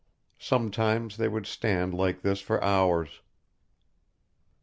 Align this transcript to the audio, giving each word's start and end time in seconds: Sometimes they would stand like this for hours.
Sometimes 0.39 1.17
they 1.17 1.27
would 1.27 1.45
stand 1.45 1.93
like 1.93 2.23
this 2.23 2.41
for 2.41 2.59
hours. 2.63 3.21